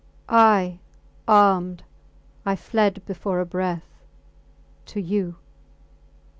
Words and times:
I, 0.29 0.79
armed, 1.27 1.83
I 2.43 2.55
fled 2.55 3.03
before 3.05 3.39
a 3.39 3.45
breath 3.45 4.01
to 4.87 4.99
you. 4.99 5.35